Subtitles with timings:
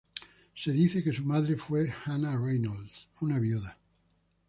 [0.55, 3.77] Se dice que su madre fue Hannah Reynolds, una viuda.